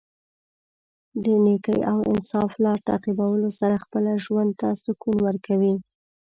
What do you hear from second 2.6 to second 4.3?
لار تعقیبولو سره خپله